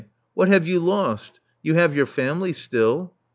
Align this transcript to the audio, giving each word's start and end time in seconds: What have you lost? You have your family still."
What 0.33 0.47
have 0.47 0.65
you 0.65 0.79
lost? 0.79 1.39
You 1.61 1.75
have 1.75 1.95
your 1.95 2.07
family 2.07 2.53
still." 2.53 3.13